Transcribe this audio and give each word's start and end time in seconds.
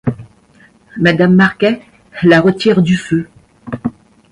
Madame 0.97 1.35
Marquet 1.35 1.79
la 2.23 2.41
retire 2.41 2.81
du 2.81 2.97
feu. 2.97 3.29